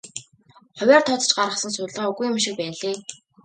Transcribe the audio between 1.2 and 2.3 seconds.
гаргасан судалгаа үгүй